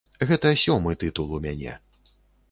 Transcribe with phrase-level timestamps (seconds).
[0.29, 1.75] Гэта сёмы тытул у мяне.